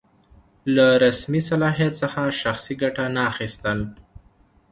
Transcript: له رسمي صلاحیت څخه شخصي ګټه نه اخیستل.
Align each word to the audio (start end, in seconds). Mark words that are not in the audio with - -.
له 0.75 0.85
رسمي 1.05 1.41
صلاحیت 1.49 1.93
څخه 2.01 2.21
شخصي 2.41 2.73
ګټه 2.81 3.05
نه 3.15 3.21
اخیستل. 3.31 3.79